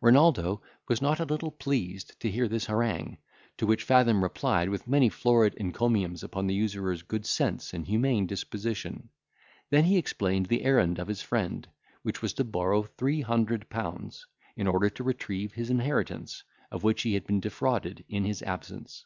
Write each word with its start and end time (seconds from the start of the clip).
Renaldo 0.00 0.62
was 0.86 1.02
not 1.02 1.18
a 1.18 1.24
little 1.24 1.50
pleased 1.50 2.20
to 2.20 2.30
hear 2.30 2.46
this 2.46 2.66
harangue, 2.66 3.18
to 3.58 3.66
which 3.66 3.82
Fathom 3.82 4.22
replied 4.22 4.68
with 4.68 4.86
many 4.86 5.08
florid 5.08 5.52
encomiums 5.58 6.22
upon 6.22 6.46
the 6.46 6.54
usurer's 6.54 7.02
good 7.02 7.26
sense 7.26 7.74
and 7.74 7.84
humane 7.84 8.24
disposition; 8.24 9.08
then 9.70 9.82
he 9.82 9.98
explained 9.98 10.46
the 10.46 10.62
errand 10.62 11.00
of 11.00 11.08
his 11.08 11.22
friend, 11.22 11.66
which 12.02 12.22
was 12.22 12.32
to 12.34 12.44
borrow 12.44 12.84
three 12.84 13.20
hundred 13.22 13.68
pounds, 13.68 14.24
in 14.56 14.68
order 14.68 14.88
to 14.88 15.02
retrieve 15.02 15.54
his 15.54 15.70
inheritance, 15.70 16.44
of 16.70 16.84
which 16.84 17.02
he 17.02 17.14
had 17.14 17.26
been 17.26 17.40
defrauded 17.40 18.04
in 18.08 18.22
his 18.24 18.42
absence. 18.42 19.04